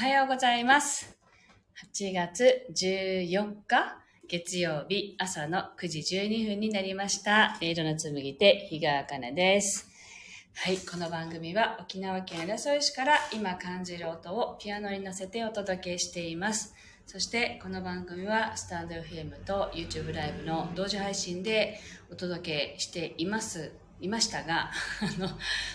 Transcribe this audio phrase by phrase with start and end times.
[0.00, 1.14] はようございます。
[1.94, 7.58] 8月14日月曜日朝の9時12分になりました。
[7.60, 9.90] 音色の紡手、日川茜です。
[10.54, 16.74] はい、この番組は沖縄県浦添市から今感じる音をピアノに乗せてお届けしています。
[17.06, 21.78] そしてこの番組はスタンド FM と YouTube ライブの同時配信で
[22.10, 23.74] お届けしています。
[24.00, 24.70] いましたが、
[25.00, 25.28] あの、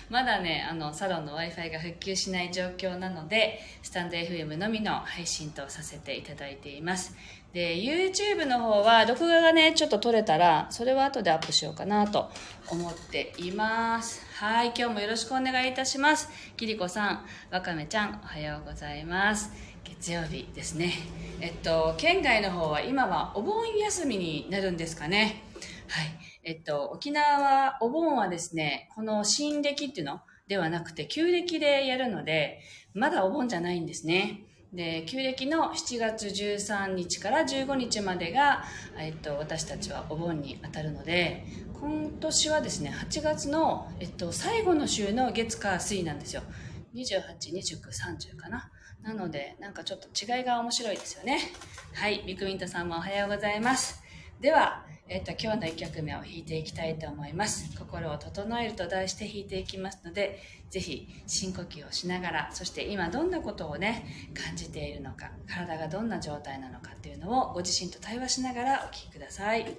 [0.10, 7.16] まだね、あの、サロンの Wi-Fi が復旧しない状況なので、スタンド FM のみの配信とさせていただいています。
[7.54, 12.30] で、YouTube の方は、録画がね、ちょっと撮れたら、それは後でアップしようかなと
[12.68, 14.26] 思っています。
[14.36, 16.30] はい、今日もよろしくお願いいたします。
[16.58, 19.52] きりこさん、わかめちゃん、おはようございます。
[19.86, 20.94] 月曜日ですね。
[21.40, 25.44] えっと、県外の方は今はお盆休みになるんですかね。
[25.88, 26.35] はい。
[26.46, 30.22] えっと、沖縄は、お盆はですね、この新暦っていうの？
[30.48, 32.62] ではなくて、旧暦でやるので、
[32.94, 34.44] まだお盆じゃないんですね。
[34.72, 38.64] で、旧暦の7月13日から15日までが、
[38.98, 46.44] えっと、私たちはお盆に当たるので、今年はですね、8月の、えっと、最後の週の月火水なんですよ。
[46.94, 48.70] 28、29、30かな。
[49.02, 51.40] なので、なんかちょっと違いが面白いですよね。
[51.94, 54.04] はい、ビクミントさんもおはようございます。
[54.42, 57.78] では、えっと、今日の1曲目を弾いていきたいと思います。
[57.78, 60.40] 心を整えると題して弾いていきますので、
[60.72, 69.56] ぜひ深呼吸をしながら、そして今どんなことをね、感じているのか、体がどんな状態なのかっていうのをご自身と対話しながらお聴きくださ。
[69.56, 69.78] い、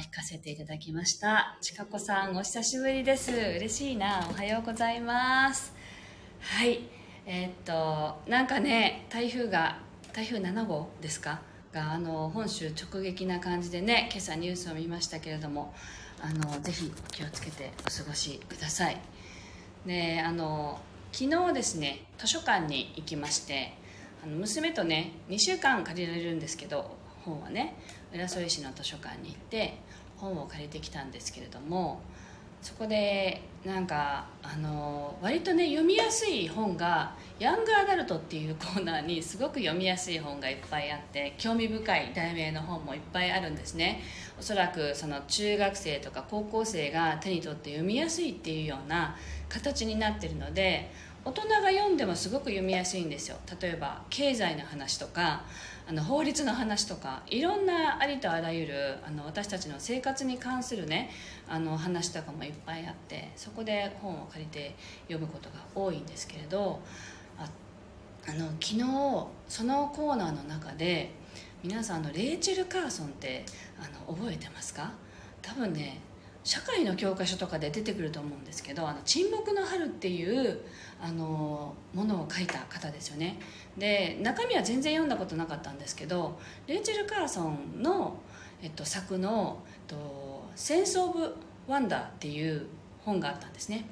[0.00, 1.58] 弾かせていただきました。
[1.60, 3.32] ちかこさん、お久しぶりです。
[3.32, 4.26] 嬉しいな。
[4.30, 5.74] おはようございます。
[6.40, 6.80] はい、
[7.26, 9.76] えーっと、なんかね、台風が
[10.14, 11.42] 台風7号ですか？
[11.74, 15.72] があの本州直撃な感じでね今朝ニュースを見ましたけれども
[16.20, 18.96] あのぜひ気をつけてお過ごしください
[19.86, 20.80] であの
[21.12, 23.72] 昨日ですね図書館に行きまして
[24.24, 27.76] あの娘とね2週間借りられるんですけど本はね
[28.12, 29.78] 浦添市の図書館に行って
[30.20, 32.00] 本を借りてきたんですけれども
[32.62, 44.02] そこでなんかあの割とね読みやすい本がヤングアダルトっていうコーナーにすごく読みやすい本がいっぱいあって興味深い題名の本もいっぱいあるんですね。
[44.38, 49.16] おそらくその中学生とか高校生が手に取って読みやすいっていうような
[49.48, 50.90] 形になってるので
[51.24, 53.36] 大人が読んでもすごく読みやすいんですよ。
[53.60, 55.44] 例えば経済の話とか
[55.88, 61.10] あの法律の話とかいろんなありとあらゆるあの私たちの生活に関するね
[61.48, 64.74] あの話とかもいっぱいあってそこで本を借りて
[65.08, 66.80] 読むことが多いんですけれど
[67.38, 67.48] あ
[68.28, 68.84] あの昨日
[69.48, 71.10] そのコーナーの中で
[71.62, 73.44] 皆さんのレイチェル・カーソンって
[73.78, 74.92] あの覚えてますか？
[75.42, 76.00] 多分ね
[76.42, 80.60] 社会の教科書とかで出てくると思うんですけど「あの沈黙の春」っていう
[81.00, 83.38] あのものを書いた方ですよね。
[83.76, 88.16] で中身は全然読んだことなかったんですけどレイチェル・カーソンの、
[88.62, 91.34] えっと、作の、えっと「センス・オブ・
[91.68, 92.66] ワンダー」っていう
[93.04, 93.84] 本があったんですね。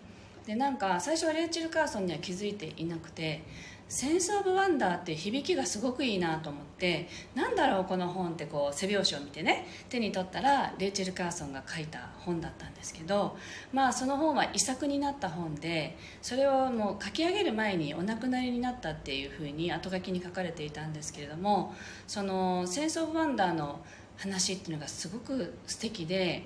[0.47, 3.43] でなんか最初はレイチェル・カーソンには気づいていなくて
[3.89, 13.37] センス・オブ・ワンダーって響きがすごくいいなと思ってなんだろうこの本ってこう背表紙を見てね手に取ったらレイチェル・カーソンが書いた本だったんですけど
[13.73, 21.75] まあその本は遺作になった本でそれをもう書き上げる前にお亡くなりになったっていうふうに後書きに書かれていたんですけれども
[22.07, 23.81] そのセンス・オブ・ワンダーの
[24.19, 26.45] 話っていうのがすごく素敵で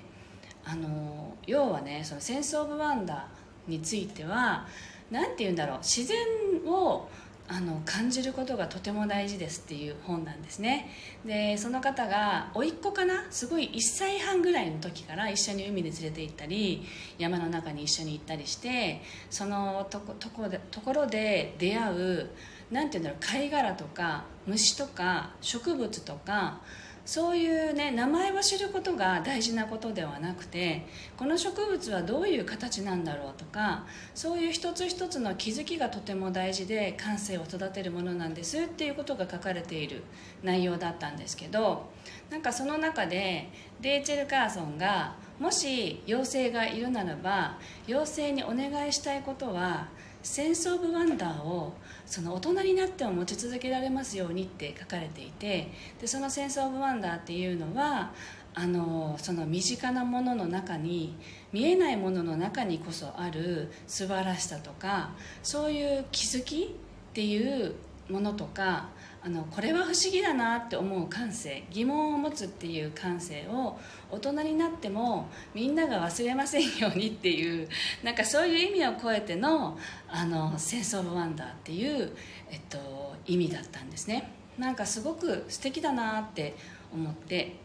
[0.63, 4.65] あの要はねそのセンス・オブ・ワンダーについては
[5.11, 6.17] 何て言うんだろう自然
[6.65, 7.09] を
[7.49, 10.89] あの感じることがとても大事ですっていう本なんですね。
[11.25, 13.27] でその方が甥っ子かな？
[13.31, 16.85] すごい1歳半ぐらいの時から一緒に海に連れて行ったり
[17.17, 22.29] 山の中に一緒に行ったりしてそのとことこところで出会う
[22.71, 26.61] 何て言うんだろう貝殻とか虫とか植物とか
[27.05, 30.85] そういうね名前を知ることが大事なことではなくて
[31.17, 33.85] この植物はどういう形なんだろうとか
[34.15, 40.03] そういう一つ一つの気づきがとても大事で感性を育てるものなんですっていうことが書かれている
[40.43, 41.89] 内容だったんですけど
[42.29, 43.49] なんかその中で
[43.81, 49.89] レイチェル・カーソンがもし妖精がいるならば妖精にお願いしたいことは
[50.21, 51.73] センス・オブ・ワンダーを
[52.13, 58.11] その大人になっても持ち続けられますようにって書かれていてでそのセンス・オブ・ワンダーっていうのは
[58.53, 61.15] あのその身近なものの中に
[61.51, 65.09] 見えないものの中にこそある素晴らしさとか
[65.41, 67.73] そういう気づきっていう
[68.09, 68.89] ものとか
[69.25, 73.79] あのこれは不思議だなって思う感性疑問を持つっていう感性を
[74.11, 77.69] 大人になってもみんなが忘れませんようにっていう
[78.03, 79.77] なんかそういう意味を超えての
[80.09, 82.13] 「あのセンス・オブ・ワンダー」っていう、
[82.51, 84.31] えっと、意味だったんですね。
[84.57, 86.55] なんかすごく素敵だなって
[86.93, 87.55] 思って。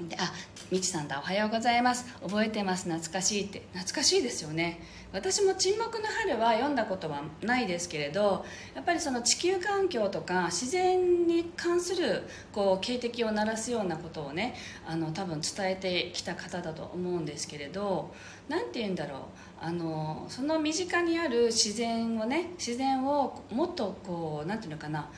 [0.00, 0.32] であ
[0.70, 2.06] みちさんだおはようございます。
[2.22, 2.84] 覚えてます。
[2.84, 3.62] 懐かしいって。
[3.74, 4.80] 懐かしいですよね。
[5.12, 8.44] 私も「沈黙の春」は読んだことはないですけれど
[8.74, 14.56] やっぱりその地球環境とか自然に関するこう警笛を鳴らすようなことをね
[14.86, 18.12] あの多分伝えてきた方だと思うんですけれど
[18.48, 19.20] 何て言うんだろう。
[19.60, 25.10] あのその身近にある自然をね自然をもっとこう何て言うのかな。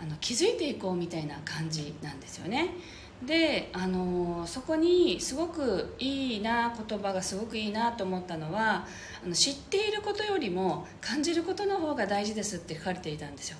[0.00, 2.70] あの気づいていこうみたいな感じなんですよね。
[3.26, 8.86] であのそこにすごくいいな言葉がすごくいいなと思ったのは
[9.24, 13.58] あの知っていることよりも感じることの方が大事ですって書かれていたんですよ。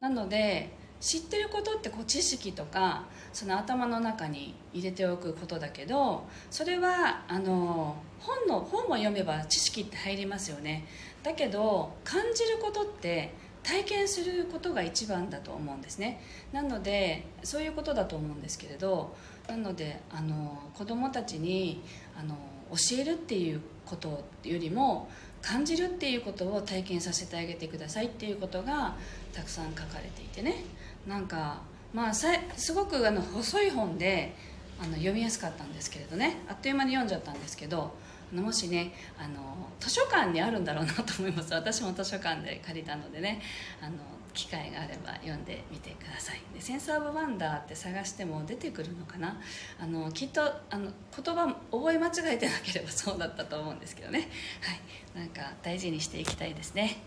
[0.00, 10.84] なので知ってることってこう知識とかその頭の中に入れておくことだけどそれはあの本の本を読めば知識って入りますよね。
[11.22, 13.34] だけど感じることって
[13.66, 16.22] 体験することが一番だと思うんですね。
[16.52, 19.16] なのでそういうことだと思うんですけれど
[19.48, 21.82] なのであの子どもたちに
[22.16, 22.36] あの
[22.70, 25.08] 教えるっていうことよりも
[25.42, 28.96] 感じるっていうことを体験させてあげてくださいっていうことが
[29.32, 30.64] たくさん書かれていてね。
[31.04, 32.28] なんかまあす
[32.72, 34.36] ごくあの細い本で
[34.80, 36.36] あの読みやすかったんですけれどね。
[36.48, 37.94] あっという間に読んじゃったんですけど
[38.32, 41.52] もしねあの図書館にあるんだろうなと思います。
[41.54, 43.40] 私も図書館で借りたのでね
[43.80, 43.96] あの
[44.34, 46.40] 機会があれば読んでみてください。
[46.52, 49.40] で「センス・オブ・ワンダー」って探しても出てくるのかな？
[49.80, 54.28] あのきっとあの言葉覚え間違えてなければそうだったと思うんですけどね。
[54.60, 55.18] はい。
[55.18, 56.98] なんか大事にしていきたいですね。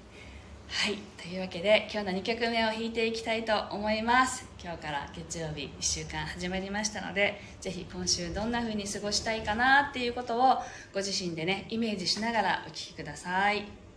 [0.71, 4.47] はいというわけで今日の2曲目を弾いていきたいと思います。
[4.63, 10.57] 今日から月曜日1週間始まりましたのでぜひ今週どんな風に過ごしたいかなっていうことを
[10.93, 13.88] ご自身でねイメージしながらお聴きください。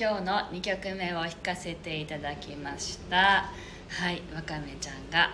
[0.00, 3.50] 今日の2曲目を弾かせていただきました。
[3.88, 5.30] はいわかめちゃんが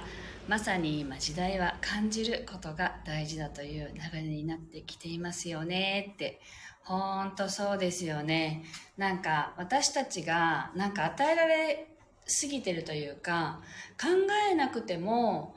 [0.49, 6.13] まさに今時代は感じることが大事だという流れになってきていますよね。
[6.15, 6.41] って
[6.83, 8.65] ほんとそうですよね。
[8.97, 11.87] なんか私たちがなんか与えられ
[12.25, 13.61] すぎてるというか
[14.01, 14.09] 考
[14.51, 15.57] えなくても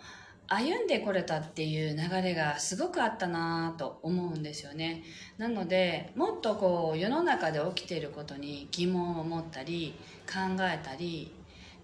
[0.49, 5.03] 歩んでこれたっていう流れがすごくあったなと思うんですよね。
[5.37, 9.93] なのでもっとこう世の中で起きていることに疑問を持ったり
[10.25, 11.33] 考えたり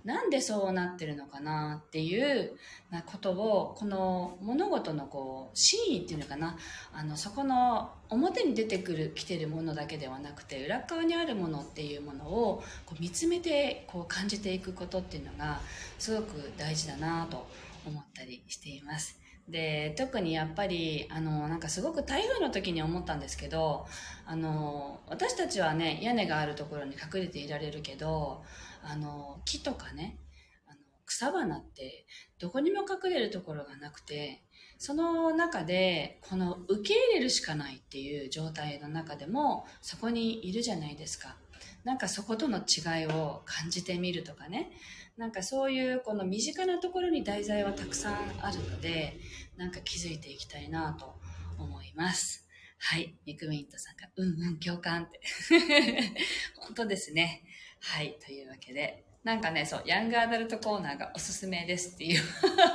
[0.06, 2.58] なんでそうなってるのかなっていう
[3.06, 6.58] ことをこの物事のこう真意っていうのかな。
[6.94, 15.60] あのそこの表に出てくる来てるものだけではなくて裏側にあるものっていうものをこう見つめてこう感じていくことっていうのが
[16.00, 17.48] すごく大事だなと
[17.86, 19.20] 思ったりしています。
[19.48, 23.86] で特にやっぱりあのなんかすごく台風の時に思ったんですけど
[24.26, 28.44] あの私たちはね屋根があるところに隠れていられるけど
[28.82, 30.18] あの木とかね
[30.66, 32.06] あの草花って
[32.40, 34.44] どこにも隠れるところがなくて
[34.78, 41.36] その中でこの受け入れるしかないっていう状態の中でもそこにいるじゃないですか
[41.84, 44.72] なんかそことの違いを感じてみるとかね。
[45.18, 49.20] なんかそういうこの身近なところに題材はたくさんあるので
[49.58, 51.14] なんか気づいていきたいなと
[51.60, 52.48] 思います。
[52.80, 53.16] はい。
[53.26, 55.22] ミクミントさんがうんうん共感って。
[56.58, 57.44] 本当ですね。
[57.80, 58.18] はい。
[58.26, 59.06] というわけで。
[59.24, 62.22] なんかね、そう、ヤングアダルトコーナーがおすすめですっていう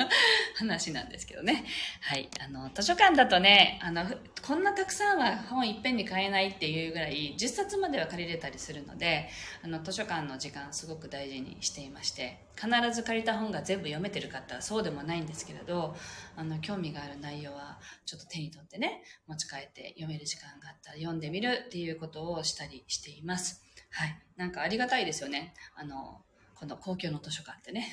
[0.56, 1.66] 話なんですけどね。
[2.00, 2.30] はい。
[2.40, 4.06] あの、図書館だとね、あの、
[4.46, 9.28] こんなたくさんは本いっぺんに買えないっていうぐらい、10冊までは借りれたりするので、
[9.62, 15.94] あの、図書館の時間すごく大事にしていまして、必ず借りた本が全部読めてる方はそうでもないんですけれど、
[16.34, 23.62] あの、興味がある内容はちょっと手に取ってね、持ち帰って読める時間があったら読んでみるっていうことをしたりしています。
[23.90, 24.18] はい。
[24.36, 25.52] なんかありがたいですよね。
[25.74, 26.24] あの、
[26.58, 27.88] この公共の図書館ってね、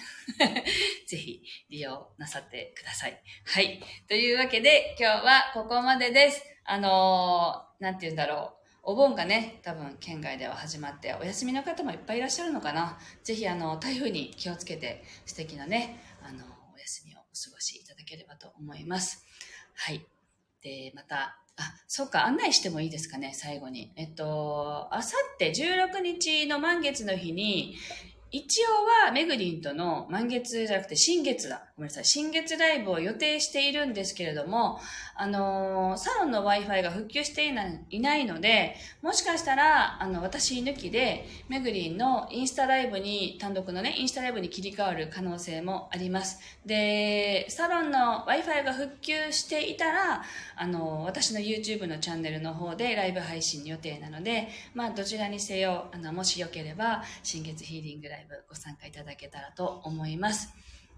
[1.06, 3.22] ぜひ利用なさってください。
[3.46, 3.80] はい。
[4.08, 6.44] というわけで、今日はここまでです。
[6.64, 8.66] あのー、なんて言うんだろう。
[8.82, 13.00] お盆がね、多分県外では始まって、お休みの方もいっぱいいらっしゃるのかな。
[13.24, 16.44] ぜひ、あの、台風に気をつけて、素敵なね、あの、
[16.76, 19.26] お休みをお過ごしいただければと思います。
[19.74, 20.06] はい。
[20.62, 23.94] で、また、あ、そうか、案内してもいいですかね、最後に。
[23.96, 27.76] えっと、あさって16日の満月の日に、
[28.32, 31.64] 一応はめぐりんとの満月じゃなくて新月だ。
[31.78, 32.06] ごめんなさい。
[32.06, 34.80] 新月ライブを予定しているんですけれども、
[35.16, 46.40] あのー、サロンの Wi-Fi が復旧していないいないので、もしかしたら、あの、私抜きで、めぐりんのインスタライブに、単独のね、インスタライブに切り替わる可能性もあります。
[46.66, 50.24] で、サロンの Wi-Fi が復旧していたら、
[50.56, 60.54] あの、私の YouTube のチャンネルの方でライブ配信予定なので、まあ、どちらにせよ、あの、もしよければ、新月ヒーリングライブライブご参加いただけたらと思います。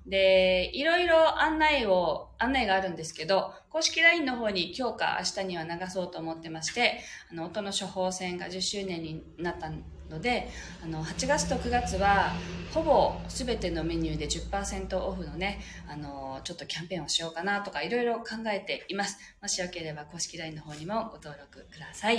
[0.06, 9.70] で、いろいろ案内を、案内があるんですけど、公式 LINE の方に今日か明日には流そうと思ってまして、あの、音の処方箋が10周年になった
[10.10, 10.48] ので、
[10.82, 12.32] あの、8月と9月は、
[12.74, 19.18] ほぼ全てのメニューで10%オフのね、あの、ちょっとキャンペーンをしようかなとか、いろいろ考えています。
[19.42, 22.16] もしよければ公式 LINE の方にもご登録ください。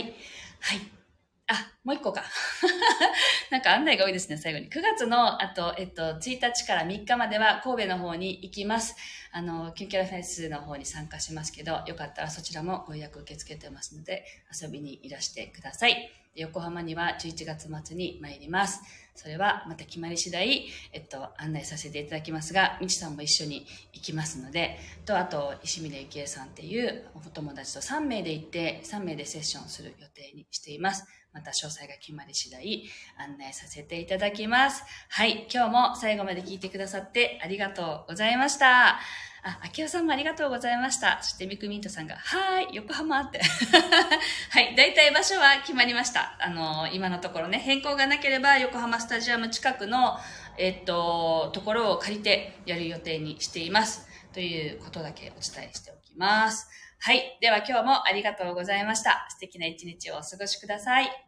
[0.60, 0.97] はい。
[1.48, 2.24] あ、もう一個か。
[3.50, 4.68] なんか案内が多いですね、最後に。
[4.68, 8.94] 9月の、あと、えっと、1日から3日までは神戸の方に行きます。
[9.32, 14.26] あの、キュンキャラフェスの方に参加しますけど、よかったらそちらもご予約受け付けてますので、
[14.60, 16.12] 遊びにいらしてください。
[16.34, 18.82] 横浜には11月末に参ります。
[19.14, 31.04] それはまた決まり次第、えっと、案内させていただきますが、みちさんも一緒に行きますので、と、あと、石峰幸恵さんっていうお友達と3名で行って、3名でセッションする予定にしています。
[31.38, 32.82] また詳細が決まり次第
[33.16, 34.82] 案内させていただきます。
[35.08, 38.98] はい、今日も最後まで聞いてくださってありがとうございました。
[39.44, 41.20] あ、秋代さんもありがとうございました。
[41.22, 43.40] そしてミクミントさんが、はーい、横浜って。
[44.50, 46.36] はい、大体場所は決まりました。
[46.40, 50.18] あの、今のところね、変更がなければ横浜スタジアム近くの、
[50.56, 54.08] えっと、ところを借りてやる予定にしています。
[54.32, 56.68] ということだけお伝えしておきます。
[57.00, 57.38] はい。
[57.40, 59.26] では今日もありがとうございました。
[59.30, 61.27] 素敵な一日をお過ごしください。